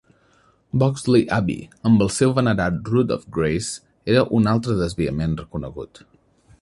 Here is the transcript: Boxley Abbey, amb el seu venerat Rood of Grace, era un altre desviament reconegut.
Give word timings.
Boxley 0.83 1.25
Abbey, 1.35 1.57
amb 1.89 2.01
el 2.05 2.09
seu 2.15 2.33
venerat 2.39 2.79
Rood 2.95 3.13
of 3.17 3.27
Grace, 3.37 3.71
era 4.15 4.25
un 4.39 4.51
altre 4.55 4.79
desviament 4.81 5.37
reconegut. 5.43 6.03